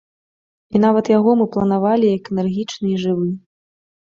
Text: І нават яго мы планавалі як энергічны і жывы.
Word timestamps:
І 0.75 0.79
нават 0.85 1.11
яго 1.17 1.31
мы 1.41 1.47
планавалі 1.57 2.09
як 2.17 2.23
энергічны 2.37 2.87
і 2.95 2.97
жывы. 3.05 3.29